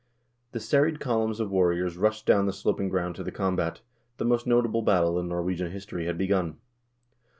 The 0.53 0.59
serried 0.59 0.99
columns 0.99 1.39
of 1.39 1.51
warriors 1.51 1.95
rushed 1.95 2.25
down 2.25 2.47
the 2.47 2.53
sloping 2.53 2.89
ground 2.89 3.13
to 3.17 3.23
the 3.23 3.31
combat; 3.31 3.81
the 4.17 4.25
most 4.25 4.47
notable 4.47 4.81
battle 4.81 5.19
in 5.19 5.27
Nor 5.27 5.43
wegian 5.43 5.69
history 5.69 6.07
had 6.07 6.17
begun. 6.17 6.57